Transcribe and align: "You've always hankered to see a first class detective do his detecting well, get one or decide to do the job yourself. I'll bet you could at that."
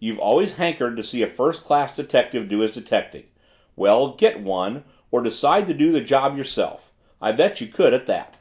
"You've 0.00 0.18
always 0.18 0.56
hankered 0.56 0.96
to 0.96 1.04
see 1.04 1.22
a 1.22 1.28
first 1.28 1.62
class 1.62 1.94
detective 1.94 2.48
do 2.48 2.58
his 2.58 2.72
detecting 2.72 3.26
well, 3.76 4.08
get 4.14 4.40
one 4.40 4.82
or 5.12 5.22
decide 5.22 5.68
to 5.68 5.74
do 5.74 5.92
the 5.92 6.00
job 6.00 6.36
yourself. 6.36 6.92
I'll 7.22 7.34
bet 7.34 7.60
you 7.60 7.68
could 7.68 7.94
at 7.94 8.06
that." 8.06 8.38